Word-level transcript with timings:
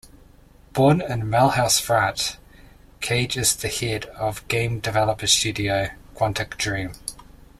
Born 0.73 0.99
in 0.99 1.29
Mulhouse, 1.29 1.79
France, 1.79 2.37
Cage 3.01 3.37
is 3.37 3.55
the 3.55 3.67
head 3.67 4.07
of 4.17 4.47
game 4.47 4.79
developer 4.79 5.27
studio 5.27 5.89
"Quantic 6.15 6.57
Dream". 6.57 6.93